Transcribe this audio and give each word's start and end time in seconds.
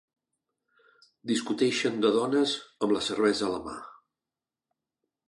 Discuteixen 1.31 1.99
de 2.05 2.11
dones 2.17 2.55
amb 2.87 2.95
la 2.97 3.03
cervesa 3.09 3.47
a 3.49 3.51
la 3.53 3.61
mà. 3.69 3.77